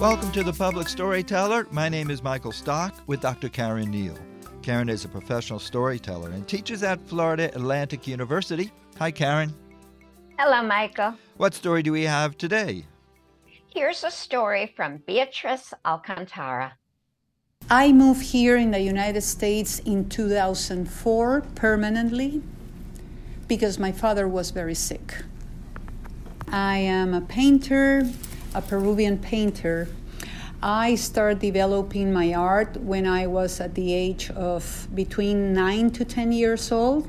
[0.00, 1.66] Welcome to the Public Storyteller.
[1.72, 3.48] My name is Michael Stock with Dr.
[3.48, 4.16] Caren Neile.
[4.62, 8.70] Caren is a professional storyteller and teaches at Florida Atlantic University.
[8.98, 9.52] Hi, Caren.
[10.38, 11.14] Hello, Michael.
[11.36, 12.86] What story do we have today?
[13.74, 16.74] Here's a story from Beatriz Alcantara.
[17.70, 22.42] I moved here in the United States in 2004 permanently
[23.48, 25.22] because my father was very sick.
[26.48, 28.10] I am a painter,
[28.54, 29.88] a Peruvian painter.
[30.62, 36.04] I started developing my art when I was at the age of between 9 to
[36.04, 37.06] 10 years old.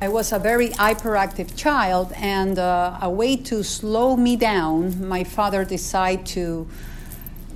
[0.00, 5.24] I was a very hyperactive child, and uh, a way to slow me down, my
[5.24, 6.68] father decided to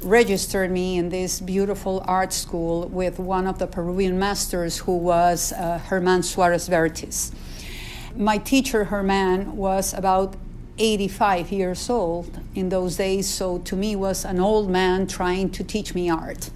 [0.02, 5.52] register me in this beautiful art school with one of the Peruvian masters who was
[5.52, 7.32] uh, Germán Suárez Vértiz.
[8.16, 10.34] My teacher, Germán, was about
[10.78, 15.62] 85 years old in those days, so to me was an old man trying to
[15.62, 16.50] teach me art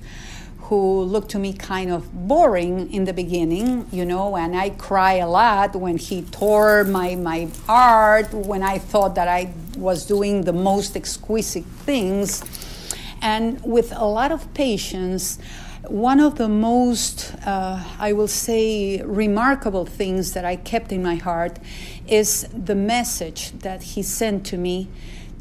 [0.62, 5.14] who looked to me kind of boring in the beginning, you know, and I cry
[5.14, 10.42] a lot when he tore my, my art, when I thought that I was doing
[10.42, 12.42] the most exquisite things.
[13.20, 15.38] And with a lot of patience,
[15.88, 21.16] one of the most, uh, I will say, remarkable things that I kept in my
[21.16, 21.58] heart
[22.06, 24.88] is the message that he sent to me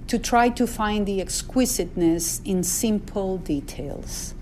[0.07, 4.33] to try to find the exquisiteness in simple details.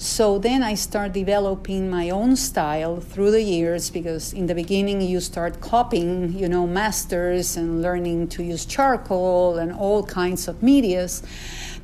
[0.00, 5.00] So then I start developing my own style through the years because in the beginning
[5.00, 10.62] you start copying, you know, masters and learning to use charcoal and all kinds of
[10.62, 11.24] medias.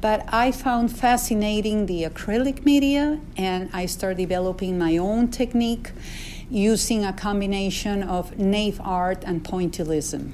[0.00, 5.90] But I found fascinating the acrylic media and I start developing my own technique
[6.48, 10.30] using a combination of naive art and pointillism.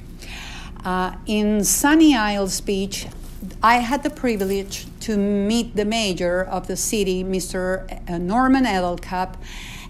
[0.84, 3.06] Uh, in Sunny Isles Beach,
[3.62, 7.88] I had the privilege to meet the mayor of the city, Mr.
[8.08, 9.36] Uh, Norman Edelcup,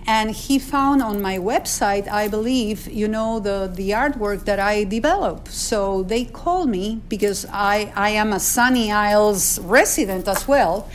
[0.07, 4.85] and he found on my website, I believe, you know, the, the artwork that I
[4.85, 5.49] develop.
[5.49, 10.89] So they called me because I, I am a Sunny Isles resident as well.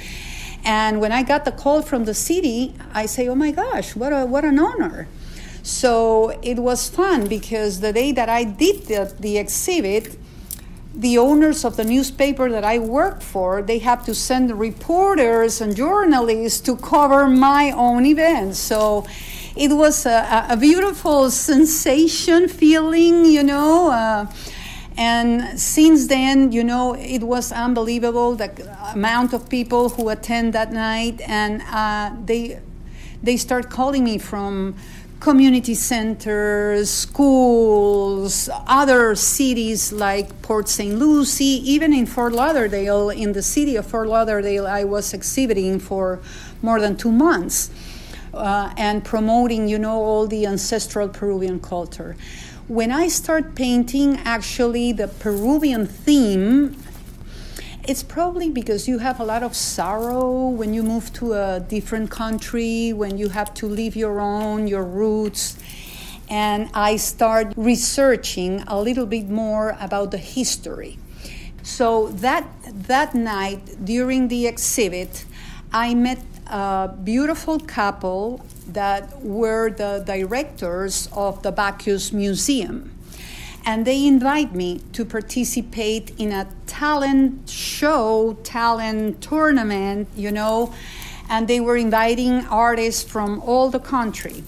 [0.64, 4.12] And when I got the call from the city, I say, oh my gosh, what,
[4.12, 5.08] a, what an honor.
[5.62, 10.18] So it was fun because the day that I did the, the exhibit,
[10.96, 15.76] the owners of the newspaper that I work for, they have to send reporters and
[15.76, 18.60] journalists to cover my own events.
[18.60, 19.06] So
[19.56, 23.92] it was a, a beautiful sensation feeling, you know.
[23.92, 24.26] Uh,
[24.98, 28.52] and since then, you know, it was unbelievable the
[28.94, 32.60] amount of people who attend that night, and uh, they
[33.22, 34.76] they start calling me from
[35.25, 40.94] community centers, schools, other cities like Port St.
[41.00, 46.22] Lucie, even in Fort Lauderdale, in the city of Fort Lauderdale, I was exhibiting for
[46.62, 47.72] more than two months
[48.35, 52.16] uh, and promoting, you know, all the ancestral Peruvian culture.
[52.68, 56.78] When I start painting, actually, the Peruvian theme
[57.88, 62.09] it's probably because you have a lot of sorrow when you move to a different
[62.09, 65.57] country, when you have to leave your own, your roots.
[66.29, 70.97] And I start researching a little bit more about the history.
[71.62, 72.47] So that,
[72.88, 75.25] that night during the exhibit,
[75.72, 82.95] I met a beautiful couple that were the directors of the Bacchus Museum
[83.66, 90.74] and they invite me to participate in a talent show, talent tournament, you know,
[91.30, 94.44] and they were inviting artists from all the country.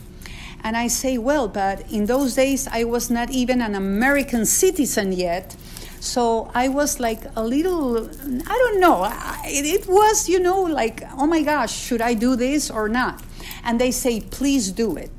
[0.63, 5.11] And I say, well, but in those days I was not even an American citizen
[5.11, 5.55] yet.
[5.99, 9.09] So I was like a little, I don't know,
[9.45, 13.23] it, was, you know, like, oh my gosh, should I do this or not?
[13.63, 15.09] And they say, please do it.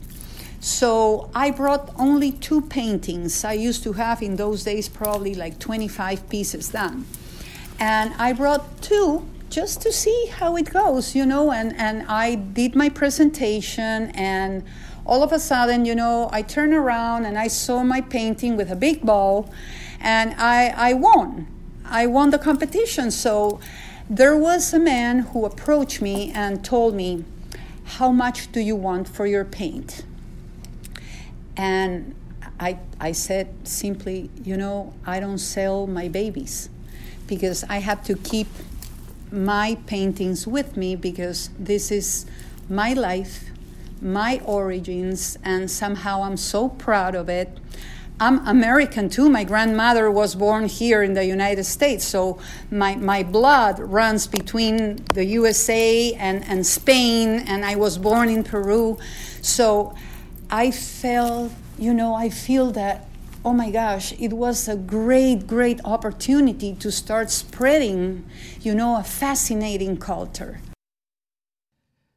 [0.68, 3.42] So I brought only two paintings.
[3.42, 7.06] I used to have in those days probably like 25 pieces done.
[7.80, 12.34] And I brought two just to see how it goes, you know, and, and I
[12.34, 14.62] did my presentation and
[15.06, 18.71] all of a sudden, you know, I turned around and I saw my painting with
[18.71, 19.48] a big bow
[20.00, 21.47] and I, I won.
[21.86, 23.10] I won the competition.
[23.10, 23.59] So
[24.10, 27.24] there was a man who approached me and told me,
[27.97, 30.04] How much do you want for your paint?
[31.59, 32.15] And
[32.60, 36.71] I, I said simply, you know, I don't sell my babies
[37.27, 38.47] because I have to keep
[39.31, 42.27] my paintings with me because this is
[42.71, 43.51] my life,
[44.01, 47.59] my origins, and somehow I'm so proud of it.
[48.21, 49.28] I'm American too.
[49.28, 52.39] My grandmother was born here in the United States, so
[52.71, 58.43] my, my blood runs between the USA and, and Spain, and I was born in
[58.43, 58.99] Peru.
[59.41, 59.95] So
[60.50, 63.06] I felt, you know, I feel that,
[63.45, 68.24] oh my gosh, it was a great, great opportunity to start spreading,
[68.62, 70.60] you know, a fascinating culture.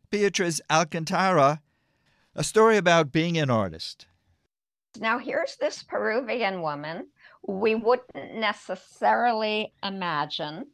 [0.10, 1.62] Beatriz Alcantara,
[2.34, 4.08] a story about being an artist.
[4.98, 7.08] Now, here's this Peruvian woman.
[7.46, 10.68] We wouldn't necessarily imagine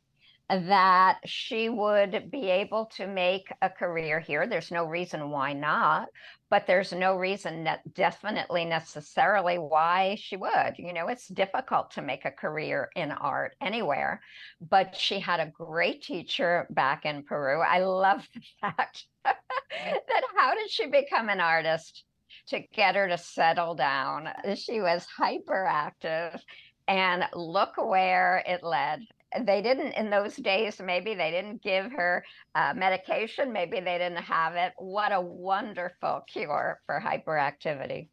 [0.50, 4.48] that she would be able to make a career here.
[4.48, 6.08] There's no reason why not,
[6.50, 10.76] but there's no reason that definitely necessarily why she would.
[10.78, 14.22] You know, it's difficult to make a career in art anywhere,
[14.62, 17.62] but she had a great teacher back in Peru.
[17.62, 22.04] I love the fact that how did she become an artist?
[22.48, 24.30] to get her to settle down.
[24.56, 26.40] She was hyperactive,
[26.88, 29.02] and look where it led.
[29.42, 32.24] They didn't, in those days, maybe they didn't give her
[32.56, 34.74] uh, medication, maybe they didn't have it.
[34.78, 38.08] What a wonderful cure for hyperactivity.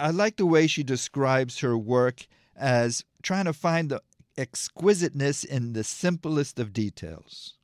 [0.00, 2.26] I like the way she describes her work
[2.56, 4.02] as trying to find the
[4.36, 7.54] exquisiteness in the simplest of details.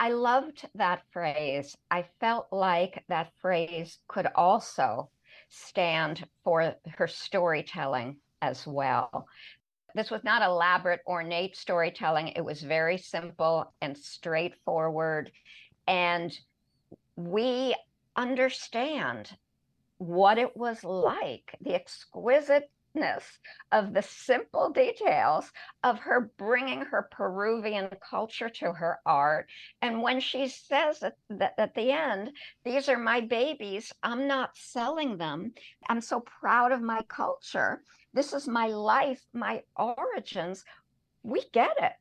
[0.00, 1.76] I loved that phrase.
[1.90, 5.10] I felt like that phrase could also
[5.48, 9.26] stand for her storytelling as well.
[9.96, 12.28] This was not elaborate, ornate storytelling.
[12.28, 15.32] It was very simple and straightforward.
[15.88, 16.38] And
[17.16, 17.74] we
[18.14, 19.30] understand
[19.96, 22.70] what it was like, the exquisite
[23.72, 25.52] of the simple details
[25.84, 29.48] of her bringing her Peruvian culture to her art.
[29.82, 32.30] And when she says at the, at the end,
[32.64, 35.52] These are my babies, I'm not selling them.
[35.88, 37.82] I'm so proud of my culture.
[38.16, 40.64] This is my life, my origins.
[41.22, 41.92] We get it.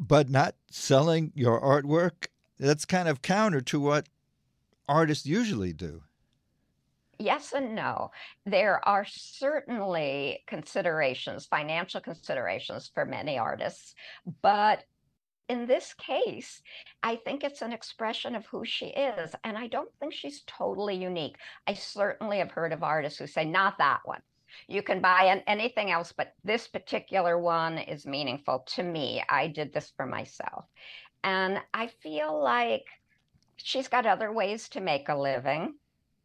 [0.00, 2.26] But not selling your artwork?
[2.58, 4.08] That's kind of counter to what
[4.88, 6.02] artists usually do
[7.22, 8.10] yes and no.
[8.44, 13.94] There are certainly considerations, financial considerations for many artists,
[14.42, 14.84] but
[15.48, 16.62] in this case,
[17.02, 19.34] I think it's an expression of who she is.
[19.44, 21.36] And I don't think she's totally unique.
[21.66, 24.20] I certainly have heard of artists who say, not that one.
[24.68, 29.22] You can buy anything else, but this particular one is meaningful to me.
[29.28, 30.64] I did this for myself.
[31.24, 32.84] And I feel like
[33.56, 35.74] she's got other ways to make a living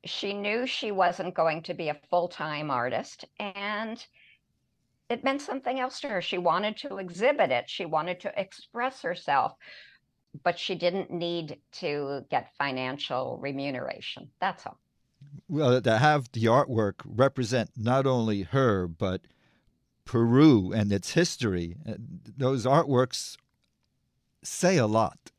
[0.08, 4.06] she knew she wasn't going to be a full time artist, and
[5.10, 6.22] it meant something else to her.
[6.22, 9.54] She wanted to exhibit it, she wanted to express herself,
[10.44, 14.30] but she didn't need to get financial remuneration.
[14.40, 14.80] That's all.
[15.50, 19.22] Well, to have the artwork represent not only her, but
[20.06, 21.94] Peru and its history, uh,
[22.38, 23.38] those artworks
[24.44, 25.32] say a lot.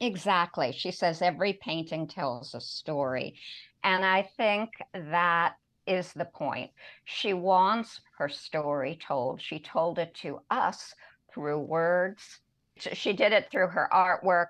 [0.00, 0.72] Exactly.
[0.72, 3.34] She says every painting tells a story.
[3.82, 5.56] And I think that
[5.86, 6.70] is the point.
[7.04, 9.40] She wants her story told.
[9.40, 10.94] She told it to us
[11.32, 12.40] through words.
[12.76, 14.48] She did it through her artwork,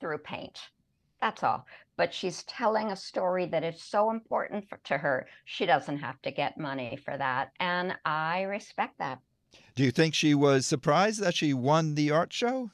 [0.00, 0.58] through paint.
[1.20, 1.66] That's all.
[1.98, 5.26] But she's telling a story that is so important for, to her.
[5.44, 7.52] She doesn't have to get money for that.
[7.60, 9.18] And I respect that.
[9.74, 12.70] Do you think she was surprised that she won the art show?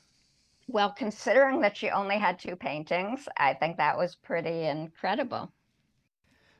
[0.69, 5.53] Well, considering that she only had two paintings, I think that was pretty incredible.